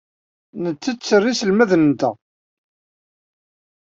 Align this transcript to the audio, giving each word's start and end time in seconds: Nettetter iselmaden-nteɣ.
Nettetter 0.63 1.23
iselmaden-nteɣ. 1.31 2.15